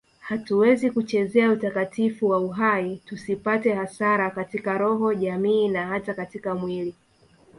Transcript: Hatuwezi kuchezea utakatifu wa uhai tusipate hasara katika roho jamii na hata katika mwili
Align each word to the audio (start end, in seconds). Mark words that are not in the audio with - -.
Hatuwezi 0.19 0.91
kuchezea 0.91 1.51
utakatifu 1.51 2.29
wa 2.29 2.39
uhai 2.39 3.01
tusipate 3.05 3.73
hasara 3.73 4.31
katika 4.31 4.77
roho 4.77 5.13
jamii 5.13 5.67
na 5.67 5.87
hata 5.87 6.13
katika 6.13 6.55
mwili 6.55 6.95